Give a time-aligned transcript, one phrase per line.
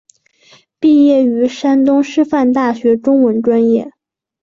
[0.79, 3.91] 毕业于山东师范大学中文专业。